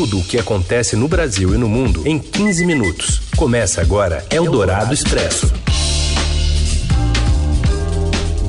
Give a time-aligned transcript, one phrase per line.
[0.00, 3.20] Tudo o que acontece no Brasil e no mundo em 15 minutos.
[3.36, 5.52] Começa agora Eldorado Expresso.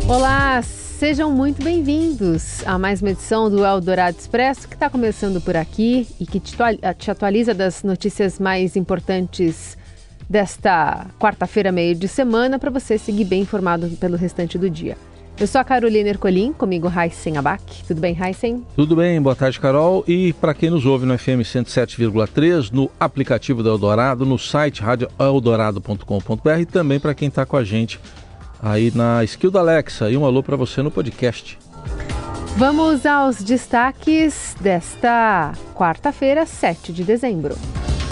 [0.07, 5.57] Olá, sejam muito bem-vindos a mais uma edição do Eldorado Expresso que está começando por
[5.57, 9.77] aqui e que te atualiza das notícias mais importantes
[10.29, 14.95] desta quarta-feira, meio de semana, para você seguir bem informado pelo restante do dia.
[15.41, 17.83] Eu sou a Carolina Ercolim, comigo Raíssen Abac.
[17.87, 18.63] Tudo bem, Raíssen?
[18.75, 20.03] Tudo bem, boa tarde, Carol.
[20.07, 26.59] E para quem nos ouve no FM 107,3, no aplicativo da Eldorado, no site radioeldorado.com.br
[26.59, 27.99] e também para quem está com a gente
[28.61, 30.11] aí na skill da Alexa.
[30.11, 31.57] E um alô para você no podcast.
[32.55, 37.55] Vamos aos destaques desta quarta-feira, 7 de dezembro.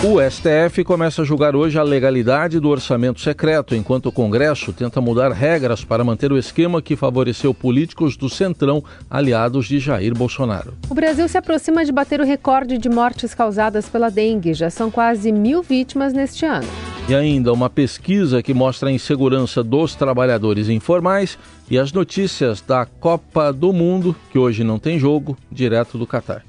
[0.01, 5.01] O STF começa a julgar hoje a legalidade do orçamento secreto, enquanto o Congresso tenta
[5.01, 10.73] mudar regras para manter o esquema que favoreceu políticos do Centrão, aliados de Jair Bolsonaro.
[10.89, 14.53] O Brasil se aproxima de bater o recorde de mortes causadas pela dengue.
[14.53, 16.67] Já são quase mil vítimas neste ano.
[17.09, 21.37] E ainda uma pesquisa que mostra a insegurança dos trabalhadores informais
[21.69, 26.45] e as notícias da Copa do Mundo, que hoje não tem jogo, direto do Catar.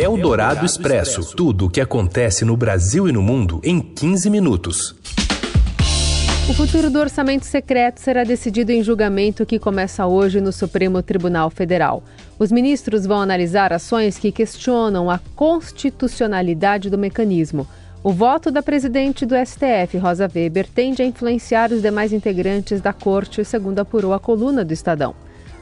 [0.00, 1.34] É o Dourado Expresso.
[1.34, 4.94] Tudo o que acontece no Brasil e no mundo em 15 minutos.
[6.48, 11.50] O futuro do orçamento secreto será decidido em julgamento que começa hoje no Supremo Tribunal
[11.50, 12.04] Federal.
[12.38, 17.66] Os ministros vão analisar ações que questionam a constitucionalidade do mecanismo.
[18.00, 22.92] O voto da presidente do STF, Rosa Weber, tende a influenciar os demais integrantes da
[22.92, 25.16] corte, segundo apurou a coluna do Estadão.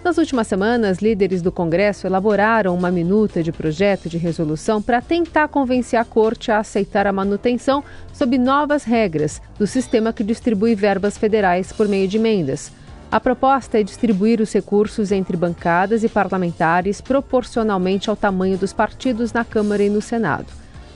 [0.06, 5.48] Nas últimas semanas, líderes do Congresso elaboraram uma minuta de projeto de resolução para tentar
[5.48, 7.82] convencer a Corte a aceitar a manutenção
[8.12, 12.70] sob novas regras do sistema que distribui verbas federais por meio de emendas.
[13.10, 19.32] A proposta é distribuir os recursos entre bancadas e parlamentares proporcionalmente ao tamanho dos partidos
[19.32, 20.46] na Câmara e no Senado.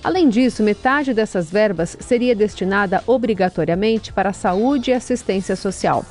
[0.04, 6.06] Além disso, metade dessas verbas seria destinada obrigatoriamente para a saúde e assistência social.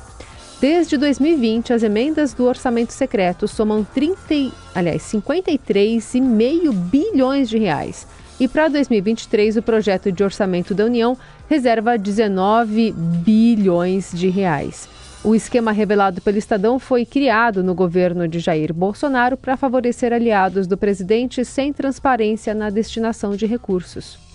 [0.60, 8.06] Desde 2020, as emendas do orçamento secreto somam 30, aliás, 53,5 bilhões de reais.
[8.38, 11.16] E para 2023, o projeto de orçamento da União
[11.48, 14.86] reserva 19 bilhões de reais.
[15.24, 20.66] O esquema revelado pelo Estadão foi criado no governo de Jair Bolsonaro para favorecer aliados
[20.66, 24.29] do presidente sem transparência na destinação de recursos.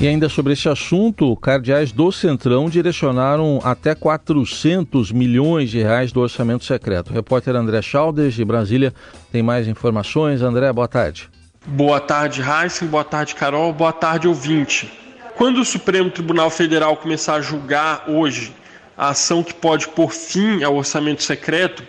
[0.00, 6.20] E ainda sobre esse assunto, cardeais do Centrão direcionaram até 400 milhões de reais do
[6.20, 7.10] orçamento secreto.
[7.10, 8.94] O repórter André Chaldes, de Brasília,
[9.32, 10.40] tem mais informações.
[10.40, 11.28] André, boa tarde.
[11.66, 12.86] Boa tarde, Heisen.
[12.86, 13.72] Boa tarde, Carol.
[13.72, 14.88] Boa tarde, ouvinte.
[15.34, 18.54] Quando o Supremo Tribunal Federal começar a julgar hoje
[18.96, 21.82] a ação que pode pôr fim ao orçamento secreto,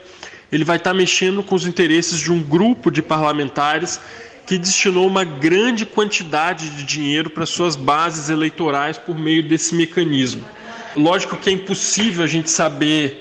[0.52, 4.02] ele vai estar mexendo com os interesses de um grupo de parlamentares
[4.49, 10.43] que destinou uma grande quantidade de dinheiro para suas bases eleitorais por meio desse mecanismo.
[10.95, 13.19] Lógico que é impossível a gente saber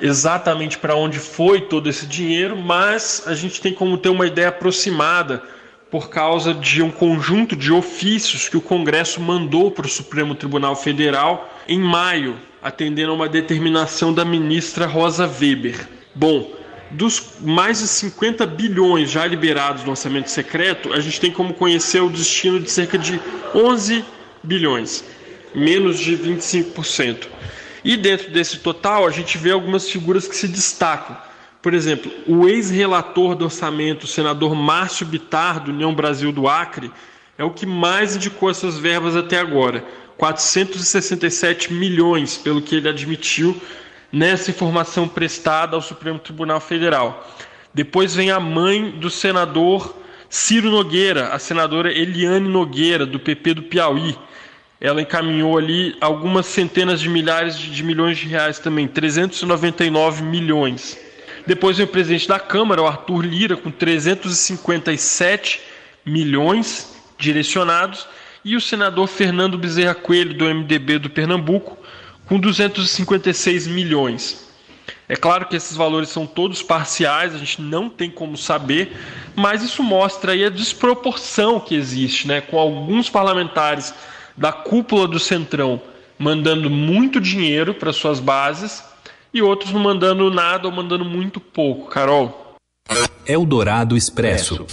[0.00, 4.48] exatamente para onde foi todo esse dinheiro, mas a gente tem como ter uma ideia
[4.48, 5.40] aproximada
[5.88, 10.74] por causa de um conjunto de ofícios que o Congresso mandou para o Supremo Tribunal
[10.74, 15.88] Federal em maio, atendendo a uma determinação da ministra Rosa Weber.
[16.12, 16.58] Bom,
[16.90, 22.00] dos mais de 50 bilhões já liberados no orçamento secreto, a gente tem como conhecer
[22.00, 23.20] o destino de cerca de
[23.54, 24.04] 11
[24.42, 25.04] bilhões,
[25.54, 27.28] menos de 25%.
[27.84, 31.16] E dentro desse total, a gente vê algumas figuras que se destacam.
[31.62, 36.90] Por exemplo, o ex-relator do orçamento, o senador Márcio Bitar, do União Brasil do Acre,
[37.36, 39.84] é o que mais indicou essas verbas até agora.
[40.16, 43.58] 467 milhões, pelo que ele admitiu
[44.12, 47.28] nessa informação prestada ao Supremo Tribunal Federal.
[47.72, 49.96] Depois vem a mãe do senador
[50.28, 54.16] Ciro Nogueira, a senadora Eliane Nogueira, do PP do Piauí.
[54.80, 60.98] Ela encaminhou ali algumas centenas de milhares de milhões de reais também, 399 milhões.
[61.46, 65.60] Depois vem o presidente da Câmara, o Arthur Lira, com 357
[66.04, 68.06] milhões direcionados,
[68.44, 71.76] e o senador Fernando Bezerra Coelho, do MDB do Pernambuco,
[72.30, 74.48] com 256 milhões.
[75.08, 78.96] É claro que esses valores são todos parciais, a gente não tem como saber,
[79.34, 83.92] mas isso mostra aí a desproporção que existe, né, com alguns parlamentares
[84.36, 85.82] da cúpula do Centrão
[86.16, 88.84] mandando muito dinheiro para suas bases
[89.34, 92.54] e outros não mandando nada ou mandando muito pouco, Carol.
[93.26, 94.66] Eldorado Expresso.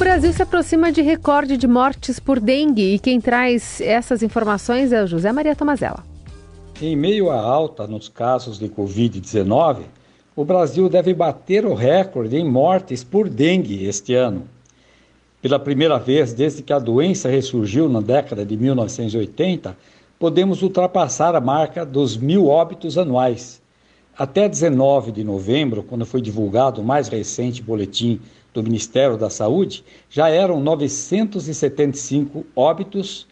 [0.00, 5.04] Brasil se aproxima de recorde de mortes por dengue e quem traz essas informações é
[5.04, 6.02] o José Maria Tomazella.
[6.80, 9.82] Em meio à alta nos casos de Covid-19,
[10.34, 14.44] o Brasil deve bater o recorde em mortes por dengue este ano.
[15.42, 19.76] Pela primeira vez desde que a doença ressurgiu na década de 1980,
[20.18, 23.60] podemos ultrapassar a marca dos mil óbitos anuais.
[24.16, 28.18] Até 19 de novembro, quando foi divulgado o mais recente boletim
[28.52, 33.26] do Ministério da Saúde, já eram 975 óbitos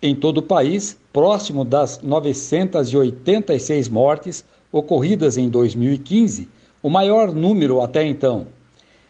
[0.00, 6.48] em todo o país, próximo das 986 mortes ocorridas em 2015,
[6.82, 8.46] o maior número até então.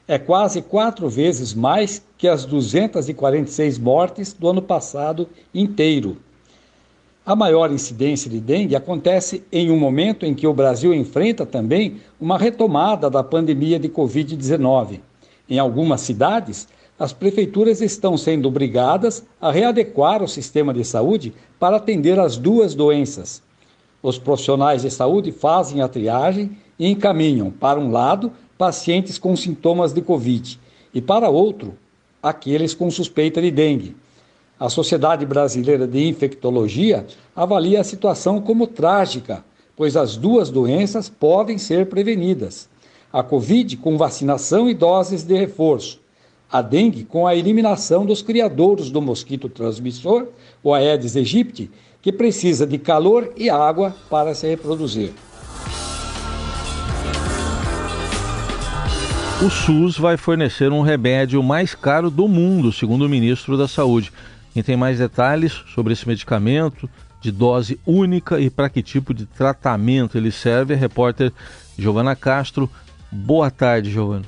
[0.07, 6.19] É quase quatro vezes mais que as 246 mortes do ano passado inteiro.
[7.27, 11.97] A maior incidência de dengue acontece em um momento em que o Brasil enfrenta também
[12.21, 15.01] uma retomada da pandemia de Covid-19.
[15.49, 16.67] Em algumas cidades,
[16.99, 22.75] as prefeituras estão sendo obrigadas a readequar o sistema de saúde para atender as duas
[22.75, 23.43] doenças.
[24.03, 29.93] Os profissionais de saúde fazem a triagem e encaminham, para um lado, pacientes com sintomas
[29.93, 30.61] de Covid
[30.95, 31.75] e, para outro,
[32.23, 33.97] aqueles com suspeita de dengue.
[34.59, 37.05] A Sociedade Brasileira de Infectologia
[37.35, 39.45] avalia a situação como trágica,
[39.77, 42.69] pois as duas doenças podem ser prevenidas.
[43.15, 46.01] A Covid com vacinação e doses de reforço.
[46.51, 50.27] A dengue com a eliminação dos criadouros do mosquito transmissor,
[50.65, 51.71] o Aedes aegypti,
[52.03, 55.13] que precisa de calor e água para se reproduzir.
[59.41, 64.13] O SUS vai fornecer um remédio mais caro do mundo, segundo o ministro da Saúde.
[64.53, 66.91] Quem tem mais detalhes sobre esse medicamento
[67.21, 71.33] de dose única e para que tipo de tratamento ele serve é a repórter
[71.79, 72.69] Giovana Castro.
[73.17, 74.25] Boa tarde, Giovana.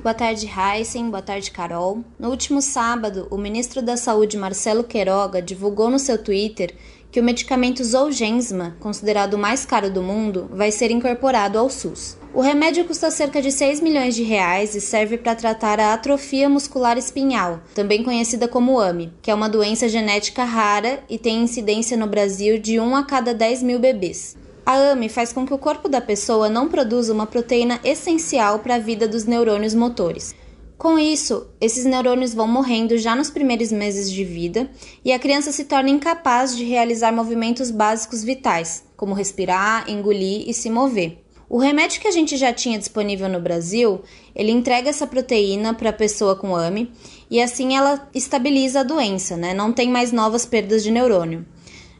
[0.00, 1.10] Boa tarde, Heisen.
[1.10, 2.04] Boa tarde, Carol.
[2.16, 6.72] No último sábado, o ministro da Saúde, Marcelo Queiroga, divulgou no seu Twitter
[7.10, 12.16] que o medicamento Zolgensma, considerado o mais caro do mundo, vai ser incorporado ao SUS.
[12.32, 16.48] O remédio custa cerca de 6 milhões de reais e serve para tratar a atrofia
[16.48, 21.96] muscular espinhal, também conhecida como AME, que é uma doença genética rara e tem incidência
[21.96, 24.36] no Brasil de 1 a cada 10 mil bebês.
[24.68, 28.74] A AME faz com que o corpo da pessoa não produza uma proteína essencial para
[28.74, 30.34] a vida dos neurônios motores.
[30.76, 34.68] Com isso, esses neurônios vão morrendo já nos primeiros meses de vida
[35.02, 40.52] e a criança se torna incapaz de realizar movimentos básicos vitais, como respirar, engolir e
[40.52, 41.24] se mover.
[41.48, 44.02] O remédio que a gente já tinha disponível no Brasil,
[44.36, 46.92] ele entrega essa proteína para a pessoa com AME
[47.30, 49.54] e assim ela estabiliza a doença, né?
[49.54, 51.46] Não tem mais novas perdas de neurônio.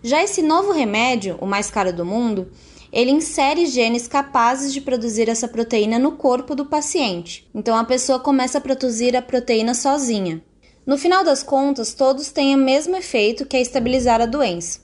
[0.02, 2.50] Já esse novo remédio, o mais caro do mundo,
[2.92, 7.48] ele insere genes capazes de produzir essa proteína no corpo do paciente.
[7.54, 10.42] Então a pessoa começa a produzir a proteína sozinha.
[10.86, 14.80] No final das contas, todos têm o mesmo efeito que é estabilizar a doença.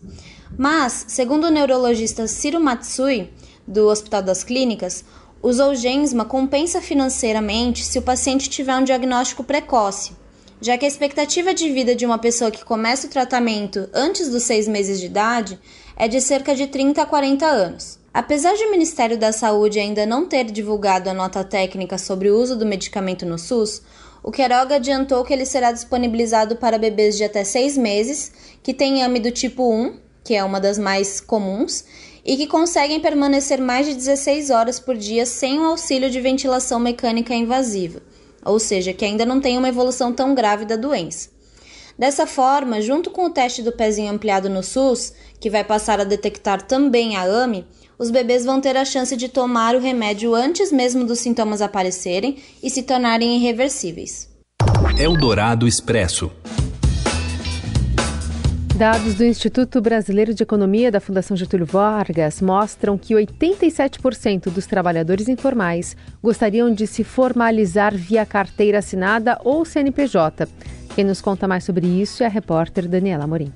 [0.59, 3.31] Mas, segundo o neurologista Ciro Matsui,
[3.67, 5.05] do Hospital das Clínicas,
[5.41, 10.13] o Zolgensma compensa financeiramente se o paciente tiver um diagnóstico precoce,
[10.61, 14.43] já que a expectativa de vida de uma pessoa que começa o tratamento antes dos
[14.45, 15.59] seis meses de idade
[15.97, 17.99] é de cerca de 30 a 40 anos.
[18.13, 22.39] Apesar de o Ministério da Saúde ainda não ter divulgado a nota técnica sobre o
[22.39, 23.83] uso do medicamento no SUS,
[24.23, 29.03] o Queiroga adiantou que ele será disponibilizado para bebês de até 6 meses que têm
[29.03, 31.85] AME do tipo 1, que é uma das mais comuns,
[32.25, 36.81] e que conseguem permanecer mais de 16 horas por dia sem o auxílio de ventilação
[36.81, 38.01] mecânica invasiva,
[38.45, 41.31] ou seja, que ainda não tem uma evolução tão grave da doença.
[41.99, 46.05] Dessa forma, junto com o teste do pezinho ampliado no SUS, que vai passar a
[46.05, 47.67] detectar também a AME,
[47.97, 52.37] os bebês vão ter a chance de tomar o remédio antes mesmo dos sintomas aparecerem
[52.63, 54.29] e se tornarem irreversíveis.
[54.99, 56.31] Eldorado Expresso.
[58.77, 65.29] Dados do Instituto Brasileiro de Economia da Fundação Getúlio Vargas mostram que 87% dos trabalhadores
[65.29, 70.49] informais gostariam de se formalizar via carteira assinada ou CNPJ.
[70.93, 73.53] Quem nos conta mais sobre isso é a repórter Daniela Morim.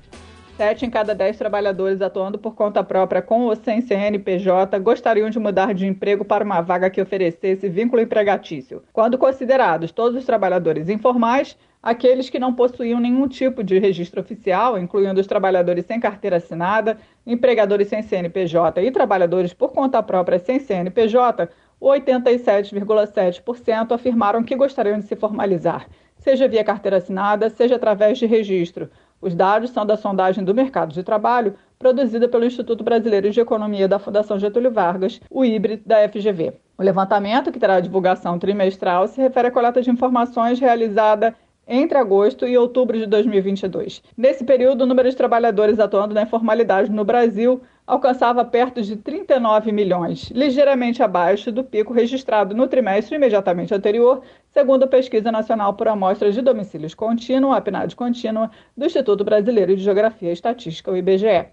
[0.58, 5.38] Sete em cada dez trabalhadores atuando por conta própria com ou sem CNPJ gostariam de
[5.38, 8.82] mudar de emprego para uma vaga que oferecesse vínculo empregatício.
[8.92, 14.76] Quando considerados todos os trabalhadores informais, aqueles que não possuíam nenhum tipo de registro oficial,
[14.76, 20.58] incluindo os trabalhadores sem carteira assinada, empregadores sem CNPJ e trabalhadores por conta própria sem
[20.58, 21.48] CNPJ,
[21.80, 25.86] 87,7% afirmaram que gostariam de se formalizar
[26.18, 28.90] seja via carteira assinada, seja através de registro.
[29.20, 33.88] Os dados são da sondagem do mercado de trabalho, produzida pelo Instituto Brasileiro de Economia
[33.88, 36.54] da Fundação Getúlio Vargas, o IBRE da FGV.
[36.76, 41.34] O levantamento, que terá divulgação trimestral, se refere à coleta de informações realizada
[41.66, 44.02] entre agosto e outubro de 2022.
[44.16, 49.72] Nesse período, o número de trabalhadores atuando na informalidade no Brasil alcançava perto de 39
[49.72, 54.20] milhões, ligeiramente abaixo do pico registrado no trimestre imediatamente anterior,
[54.52, 59.74] segundo a Pesquisa Nacional por Amostras de Domicílios Contínuo, a PNAD contínua, do Instituto Brasileiro
[59.74, 61.46] de Geografia e Estatística, o IBGE.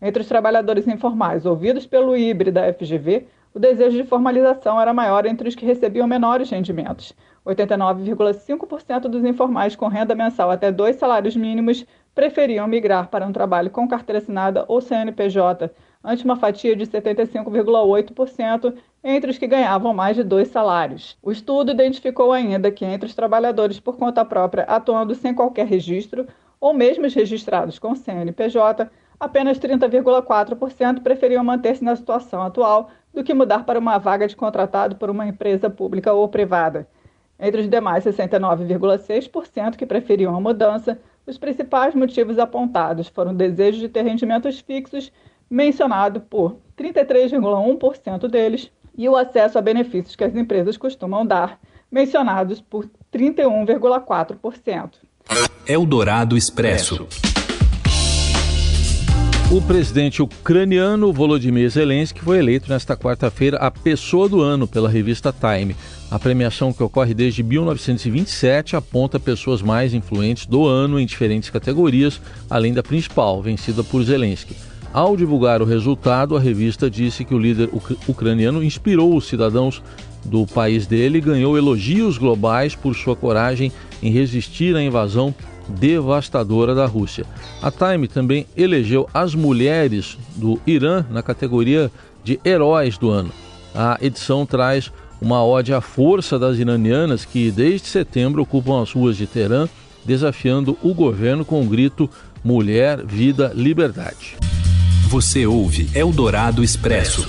[0.00, 5.26] Entre os trabalhadores informais ouvidos pelo IBRE da FGV, o desejo de formalização era maior
[5.26, 7.16] entre os que recebiam menores rendimentos.
[7.44, 11.84] 89,5% dos informais com renda mensal até dois salários mínimos
[12.20, 15.70] preferiam migrar para um trabalho com carteira assinada ou CNPJ,
[16.04, 21.16] ante uma fatia de 75,8% entre os que ganhavam mais de dois salários.
[21.22, 26.26] O estudo identificou ainda que entre os trabalhadores por conta própria atuando sem qualquer registro,
[26.60, 33.32] ou mesmo os registrados com CNPJ, apenas 30,4% preferiam manter-se na situação atual do que
[33.32, 36.86] mudar para uma vaga de contratado por uma empresa pública ou privada.
[37.38, 43.78] Entre os demais 69,6% que preferiam a mudança, os principais motivos apontados foram o desejo
[43.78, 45.12] de ter rendimentos fixos,
[45.48, 51.58] mencionado por 33,1% deles, e o acesso a benefícios que as empresas costumam dar,
[51.90, 54.90] mencionados por 31,4%.
[55.66, 57.06] Eldorado Expresso.
[59.52, 65.32] O presidente ucraniano Volodymyr Zelensky foi eleito nesta quarta-feira a Pessoa do Ano pela revista
[65.32, 65.74] Time.
[66.10, 72.20] A premiação, que ocorre desde 1927, aponta pessoas mais influentes do ano em diferentes categorias,
[72.50, 74.56] além da principal, vencida por Zelensky.
[74.92, 79.80] Ao divulgar o resultado, a revista disse que o líder uc ucraniano inspirou os cidadãos
[80.24, 83.70] do país dele e ganhou elogios globais por sua coragem
[84.02, 85.32] em resistir à invasão
[85.68, 87.24] devastadora da Rússia.
[87.62, 91.88] A Time também elegeu as mulheres do Irã na categoria
[92.24, 93.30] de heróis do ano.
[93.72, 94.90] A edição traz
[95.20, 99.68] uma ode à força das iranianas que desde setembro ocupam as ruas de Teherã,
[100.04, 102.08] desafiando o governo com o grito
[102.42, 104.36] Mulher, Vida, Liberdade.
[105.08, 107.26] Você ouve Eldorado Expresso.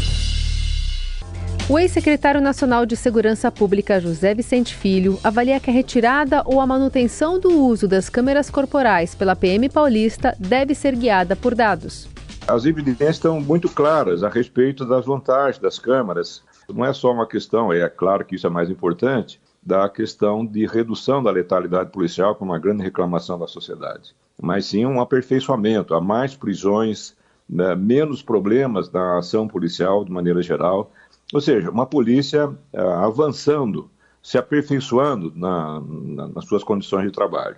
[1.70, 6.68] O ex-secretário nacional de Segurança Pública, José Vicente Filho, avalia que a retirada ou a
[6.68, 12.10] manutenção do uso das câmeras corporais pela PM paulista deve ser guiada por dados.
[12.48, 16.44] As evidências estão muito claras a respeito das vantagens das câmeras.
[16.74, 20.66] Não é só uma questão, é claro que isso é mais importante, da questão de
[20.66, 25.94] redução da letalidade policial, que é uma grande reclamação da sociedade, mas sim um aperfeiçoamento,
[25.94, 27.16] há mais prisões,
[27.48, 30.92] né, menos problemas na ação policial de maneira geral
[31.34, 33.90] ou seja, uma polícia uh, avançando,
[34.22, 37.56] se aperfeiçoando na, na, nas suas condições de trabalho.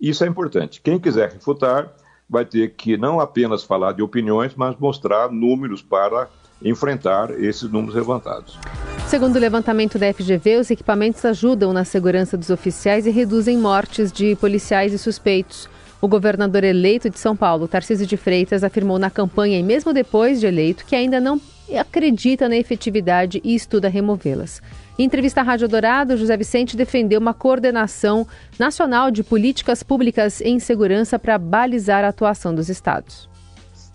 [0.00, 0.80] Isso é importante.
[0.80, 1.92] Quem quiser refutar
[2.28, 6.28] vai ter que não apenas falar de opiniões, mas mostrar números para
[6.62, 8.58] enfrentar esses números levantados.
[9.06, 14.10] Segundo o levantamento da FGV, os equipamentos ajudam na segurança dos oficiais e reduzem mortes
[14.10, 15.68] de policiais e suspeitos.
[16.00, 20.40] O governador eleito de São Paulo, Tarcísio de Freitas, afirmou na campanha e mesmo depois
[20.40, 21.40] de eleito que ainda não
[21.78, 24.60] acredita na efetividade e estuda removê-las.
[24.98, 28.26] Em entrevista à Rádio Dourado, José Vicente defendeu uma coordenação
[28.58, 33.28] nacional de políticas públicas em segurança para balizar a atuação dos estados.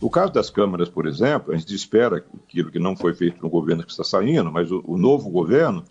[0.01, 3.49] No caso das câmaras, por exemplo, a gente espera aquilo que não foi feito no
[3.49, 5.83] governo que está saindo, mas o, o novo governo,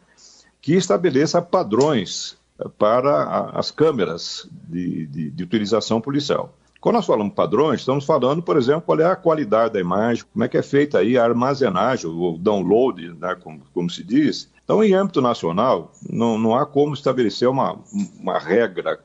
[0.60, 2.36] que estabeleça padrões
[2.76, 6.54] para as câmeras de, de, de utilização policial.
[6.80, 10.44] Quando nós falamos padrões, estamos falando, por exemplo, qual é a qualidade da imagem, como
[10.44, 14.50] é que é feita aí a armazenagem, o download, né, como, como se diz.
[14.64, 17.78] Então, em âmbito nacional, não, não há como estabelecer uma,
[18.18, 18.98] uma regra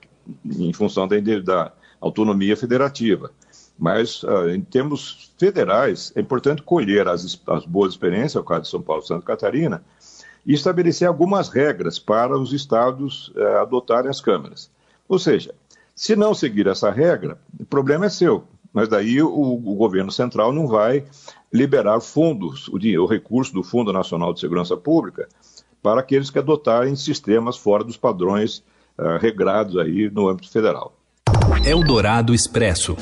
[0.46, 3.32] em função da, da autonomia federativa.
[3.78, 8.62] Mas, uh, em termos federais, é importante colher as, as boas experiências, é o caso
[8.62, 9.84] de São Paulo e Santa Catarina,
[10.46, 14.70] e estabelecer algumas regras para os estados uh, adotarem as câmeras.
[15.10, 15.54] Ou seja,
[15.94, 18.46] se não seguir essa regra, o problema é seu.
[18.74, 21.06] Mas daí o, o governo central não vai
[21.52, 25.30] liberar fundos, o, dinheiro, o recurso do Fundo Nacional de Segurança Pública,
[25.82, 28.58] para aqueles que adotarem sistemas fora dos padrões
[28.98, 30.94] uh, regrados aí no âmbito federal.
[31.66, 32.98] Eldorado Expresso.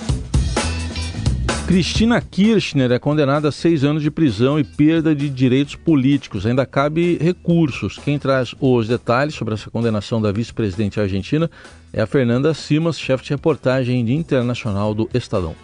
[1.73, 6.45] Cristina Kirchner é condenada a seis anos de prisão e perda de direitos políticos.
[6.45, 7.97] Ainda cabe recursos.
[7.97, 11.49] Quem traz os detalhes sobre essa condenação da vice-presidente argentina
[11.91, 15.55] é a Fernanda Simas, chefe de reportagem de internacional do Estadão.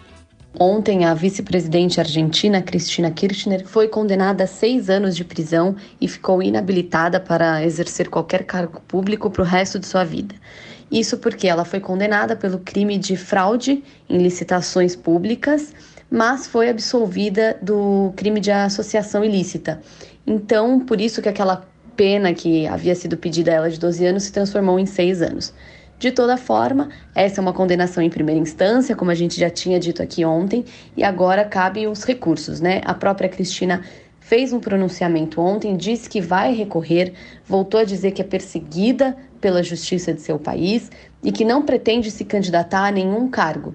[0.58, 6.42] Ontem, a vice-presidente argentina Cristina Kirchner foi condenada a seis anos de prisão e ficou
[6.42, 10.34] inabilitada para exercer qualquer cargo público para o resto de sua vida.
[10.90, 15.72] Isso porque ela foi condenada pelo crime de fraude em licitações públicas,
[16.10, 19.80] mas foi absolvida do crime de associação ilícita.
[20.26, 21.64] Então, por isso que aquela
[21.96, 25.54] pena que havia sido pedida a ela de 12 anos se transformou em 6 anos.
[25.98, 29.78] De toda forma, essa é uma condenação em primeira instância, como a gente já tinha
[29.78, 30.64] dito aqui ontem,
[30.96, 32.80] e agora cabem os recursos, né?
[32.86, 33.82] A própria Cristina
[34.18, 37.12] fez um pronunciamento ontem, disse que vai recorrer,
[37.44, 40.90] voltou a dizer que é perseguida pela justiça de seu país
[41.22, 43.74] e que não pretende se candidatar a nenhum cargo.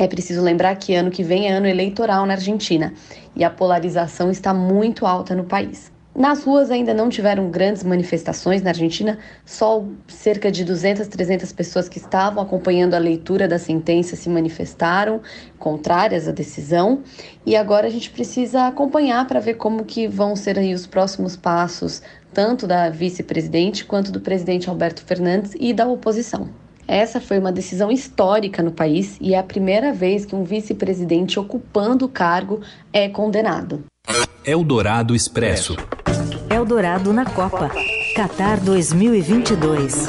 [0.00, 2.94] É preciso lembrar que ano que vem é ano eleitoral na Argentina
[3.34, 5.90] e a polarização está muito alta no país.
[6.14, 11.88] Nas ruas ainda não tiveram grandes manifestações na Argentina, só cerca de 200, 300 pessoas
[11.88, 15.20] que estavam acompanhando a leitura da sentença se manifestaram
[15.58, 17.02] contrárias à decisão,
[17.44, 21.36] e agora a gente precisa acompanhar para ver como que vão ser aí os próximos
[21.36, 22.02] passos,
[22.32, 26.67] tanto da vice-presidente quanto do presidente Alberto Fernandes e da oposição.
[26.88, 31.38] Essa foi uma decisão histórica no país e é a primeira vez que um vice-presidente
[31.38, 33.84] ocupando o cargo é condenado.
[34.42, 35.76] Eldorado Expresso.
[36.48, 37.70] Eldorado na Copa.
[38.16, 40.06] Qatar 2022.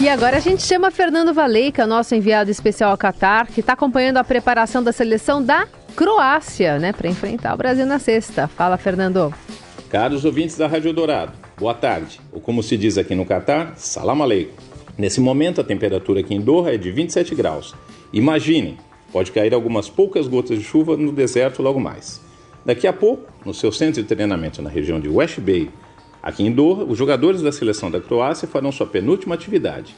[0.00, 4.16] E agora a gente chama Fernando Valeica, nosso enviado especial ao Qatar, que está acompanhando
[4.16, 8.48] a preparação da seleção da Croácia, né, para enfrentar o Brasil na sexta.
[8.48, 9.32] Fala, Fernando.
[9.90, 12.20] Caros ouvintes da Rádio Dourado, boa tarde.
[12.32, 14.60] Ou como se diz aqui no Catar, salam aleikum.
[14.98, 17.72] Nesse momento, a temperatura aqui em Doha é de 27 graus.
[18.12, 18.76] Imaginem,
[19.12, 22.20] pode cair algumas poucas gotas de chuva no deserto logo mais.
[22.66, 25.70] Daqui a pouco, no seu centro de treinamento na região de West Bay,
[26.20, 29.94] aqui em Doha, os jogadores da seleção da Croácia farão sua penúltima atividade,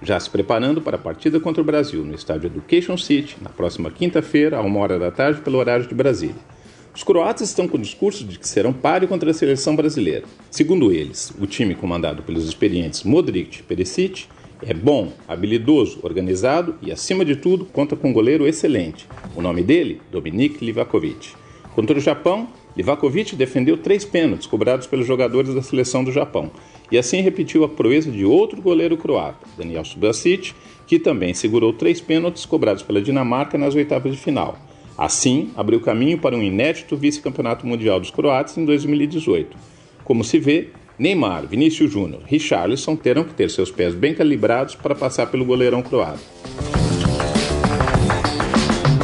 [0.00, 3.90] já se preparando para a partida contra o Brasil no estádio Education City, na próxima
[3.90, 6.57] quinta-feira, a uma hora da tarde, pelo horário de Brasília.
[6.98, 10.24] Os croatas estão com o discurso de que serão páreo contra a seleção brasileira.
[10.50, 14.26] Segundo eles, o time comandado pelos experientes Modric e Perisic
[14.66, 19.06] é bom, habilidoso, organizado e, acima de tudo, conta com um goleiro excelente.
[19.36, 21.34] O nome dele, Dominik Livakovic.
[21.72, 26.50] Contra o Japão, Livakovic defendeu três pênaltis cobrados pelos jogadores da seleção do Japão
[26.90, 30.52] e assim repetiu a proeza de outro goleiro croata, Daniel Subasic,
[30.84, 34.58] que também segurou três pênaltis cobrados pela Dinamarca nas oitavas de final.
[34.98, 39.56] Assim, abriu caminho para um inédito vice-campeonato mundial dos croatas em 2018.
[40.02, 44.74] Como se vê, Neymar, Vinícius Júnior e Richarlison terão que ter seus pés bem calibrados
[44.74, 46.18] para passar pelo goleirão croata.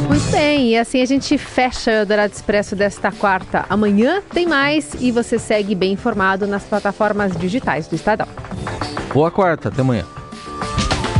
[0.09, 3.65] Muito bem, e assim a gente fecha o Dourado Expresso desta quarta.
[3.69, 8.27] Amanhã tem mais e você segue bem informado nas plataformas digitais do Estadão.
[9.13, 10.05] Boa quarta, até amanhã.